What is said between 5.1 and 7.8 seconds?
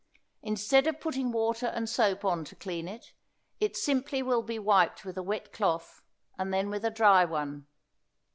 a wet cloth, and then with a dry one.